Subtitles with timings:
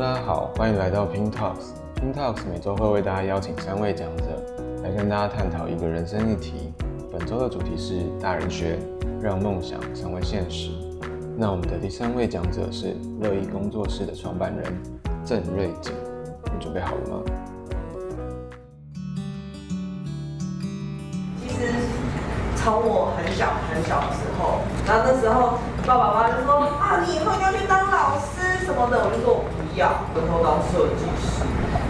[0.00, 1.74] 大家好，欢迎来到 Pink Talks。
[1.96, 4.24] Pink Talks 每周会为大家邀请三位讲者
[4.82, 6.72] 来跟大家探讨一个人生议题。
[7.12, 8.78] 本周的主题是大人学，
[9.20, 10.70] 让梦想成为现实。
[11.36, 14.72] 那我们的第三位讲者是乐意工作室的创办人
[15.22, 15.92] 郑瑞景，
[16.44, 17.22] 你准备好了吗？
[21.42, 21.74] 其实
[22.56, 29.44] 从我很小很小的时候，然后那时候爸爸妈妈就说啊，你以后要去当老师什么的，我就说
[29.76, 31.42] 要，我以后当设计师。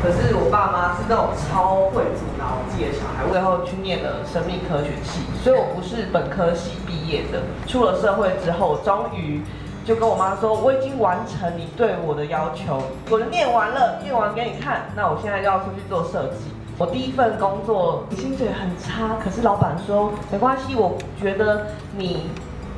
[0.02, 7.43] 可是我爸妈是那种超会阻挠自己的小孩，最后去念了生命科学系，所以我不是本科系毕业的。
[7.66, 9.43] 出了社会之后，终于
[9.85, 14.88] 就跟我妈说，我已经完成你对我的要求，我就念完了，念完给你看。
[14.97, 16.49] 那我现在就要出去做设计。
[16.79, 22.30] 我第一份工作薪水很差，可是老板说没关系，我觉得你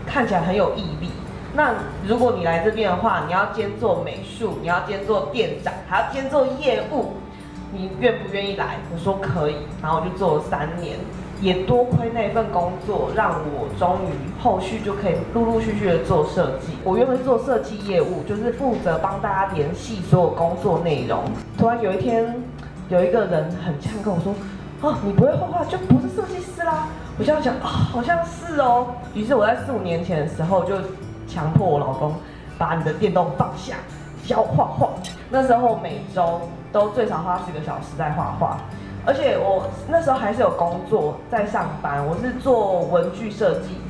[0.04, 1.10] 看起来很有毅力。
[1.54, 1.74] 那
[2.06, 7.12] 如果你来这边的话，你要兼做美术，你要兼做店长，还要兼做业务，
[7.72, 8.78] 你愿不愿意来？
[8.90, 10.96] 我说可以，然后我就做了三年，
[11.42, 16.72] 也多亏那份工作，让我终于后续就可以陆陆续续的做设计。
[16.84, 21.22] 我原本是做设计业务，就是负责帮大家联系所有工作内容。
[21.58, 22.34] 突然有一天，
[22.88, 24.34] 有一个人很呛跟我说
[24.80, 26.88] ：“哦，你不会画画就不是设计师啦。”
[27.18, 28.86] 我这样想啊，好像是哦。
[29.12, 30.76] 于是我在四五年前的时候就。
[31.32, 32.14] 强迫我老公
[32.58, 33.76] 把你的电动放下，
[34.26, 34.90] 教画画。
[35.30, 38.58] 那时候每周都最少花十个小时在画画，
[39.06, 43.80] 而且我那时候还是有工作在上班，我是做文具设计。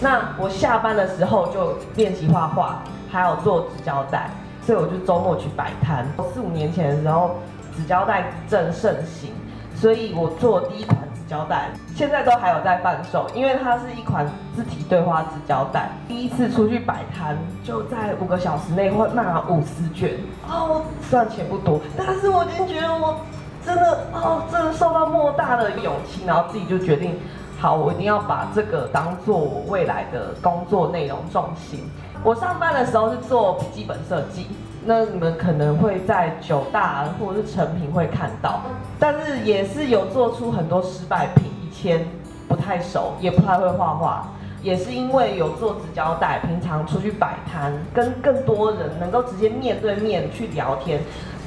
[0.00, 4.30] 那我下班的时候就练习画画，还有做纸胶带，
[4.62, 6.06] 所以我就周末去摆摊。
[6.32, 7.36] 四五年前的时候，
[7.76, 9.32] 纸胶带正盛行，
[9.74, 11.20] 所以我做第一款纸。
[11.28, 14.24] 胶带现在都还有在贩售，因为它是一款
[14.56, 15.90] 字体对话纸胶带。
[16.08, 20.14] 第一次出去摆摊，就在五个小时内会卖完五十卷
[20.48, 23.20] 哦，赚钱不多，但是我已经觉得我
[23.64, 27.16] 真的哦，真的受到莫大的勇气，然后自己就决定，
[27.60, 31.84] 好，我一定要把这个当做我未来的工作内容重心。
[32.24, 34.48] 我上班的时候是做笔记本设计。
[34.88, 38.60] 那你们可能会在九大或者是成品会看到，
[39.00, 41.50] 但是也是有做出很多失败品。
[41.60, 42.06] 以前
[42.46, 44.28] 不太熟，也不太会画画，
[44.66, 51.00] 也是因为有做纸胶带，平常出去摆摊，跟更多人能够直接面对面去聊天，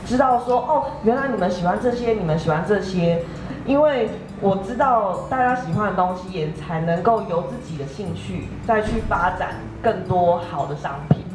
[0.05, 3.21] 知道说哦，原来你们喜欢这些，你们喜欢这些，
[3.65, 4.09] 因为
[4.39, 11.25] 我知道大家喜欢的东西，也才能够由自己的兴趣再去发展更多好的商品。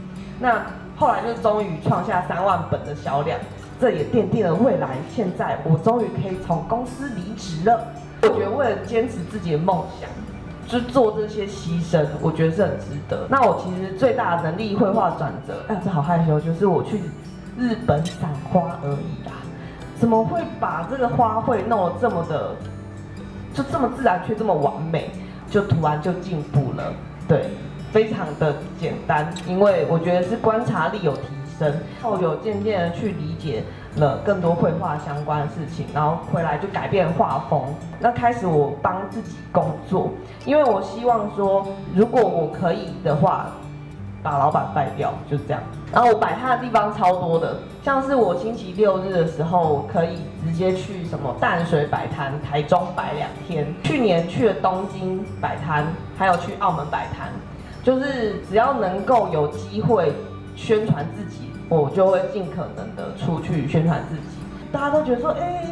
[0.41, 0.65] 那。
[0.97, 3.37] 后来就终于创下三万本的销量，
[3.81, 4.91] 这也奠定了未来。
[5.13, 7.85] 现在我终于可以从公司离职了。
[8.23, 10.09] 我觉得为了坚持自己的梦想，
[10.69, 13.27] 就做这些牺牲，我觉得是很值得。
[13.29, 17.01] 那我其实最大的能力绘画转折，哎，这好害羞，就是我去
[17.59, 19.33] 日本赏花而已啦。
[19.99, 22.55] 怎么会把这个花卉弄得这么的，
[23.53, 25.11] 就这么自然却这么完美，
[25.51, 26.93] 就突然就进步了，
[27.29, 27.49] 对。
[27.93, 31.23] 非常的简单，因为我觉得是观察力有提
[32.03, 33.63] 后有渐渐的去理解
[33.97, 37.63] 了更多绘画相关的事情，然后回来就改变画风。
[38.01, 40.11] 那开始我帮自己工作，
[40.45, 43.47] 因为我希望说，如果我可以的话，
[44.23, 45.63] 把老板败掉，就这样。
[45.93, 53.73] 然后我摆摊的地方超多的，像是我星期六日的时候可以直接去什么淡水摆摊，台中摆两天。
[53.85, 55.87] 去年去了东京摆摊，
[56.17, 57.29] 还有去澳门摆摊。
[57.83, 60.11] 就是只要能够有机会
[60.55, 64.39] 宣传自己，我就会尽可能的出去宣传自己。
[64.73, 65.67] 大家都觉得说，哎，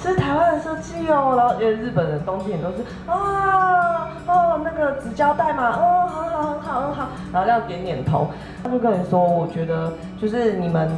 [0.00, 2.76] 是台湾的设计哦，然后因为日本人、东京人都是
[3.06, 8.28] 啊，哦，那个纸胶带嘛，哦，很好，很好，很好，然后这样点点头。
[8.62, 10.90] 他就跟你说，我觉得就是你们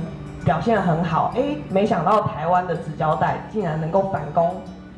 [0.44, 4.54] 表现得很好，哎，没想到台湾的纸胶带竟然能够反攻。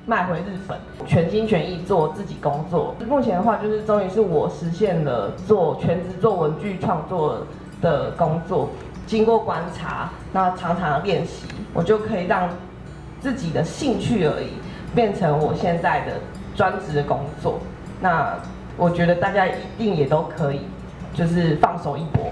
[0.07, 0.77] 卖回日本，
[1.07, 2.97] 全心全意做自己工作。
[3.07, 7.47] 目前的话，就是终于是我实现了做全职做文具创作
[7.81, 8.69] 的工作。
[9.06, 12.49] 经过观察，那常常练习，我就可以让
[13.21, 14.50] 自己的兴趣而已
[14.94, 16.12] 变成我现在的
[16.55, 17.59] 专职的工作。
[18.00, 18.38] 那
[18.77, 20.61] 我觉得大家一定也都可以，
[21.12, 22.31] 就是放手一搏。